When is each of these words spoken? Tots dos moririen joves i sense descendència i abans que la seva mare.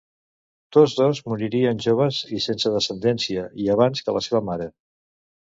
Tots 0.77 0.95
dos 0.99 1.19
moririen 1.31 1.81
joves 1.87 2.21
i 2.39 2.41
sense 2.47 2.73
descendència 2.77 3.45
i 3.67 3.71
abans 3.77 4.03
que 4.09 4.19
la 4.19 4.25
seva 4.31 4.43
mare. 4.51 4.71